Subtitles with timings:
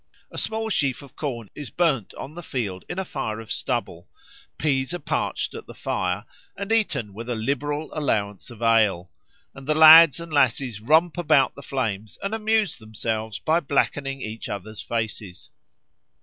[0.31, 4.09] A small sheaf of corn is burnt on the field in a fire of stubble;
[4.57, 6.25] peas are parched at the fire
[6.57, 9.11] and eaten with a liberal allowance of ale;
[9.53, 14.49] and the lads and lasses romp about the flames and amuse themselves by blackening each
[14.49, 15.51] other's faces.